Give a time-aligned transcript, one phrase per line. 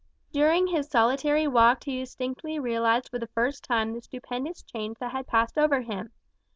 [0.33, 5.11] During his solitary walk he distinctly realized for the first time the stupendous change that
[5.11, 6.11] had passed over him.